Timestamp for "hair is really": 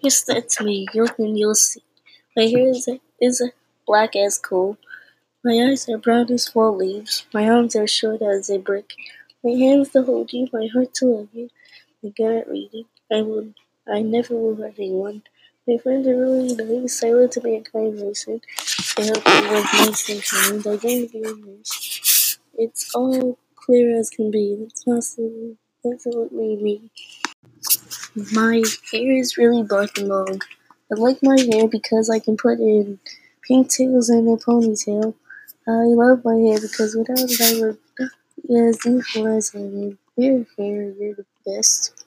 28.92-29.62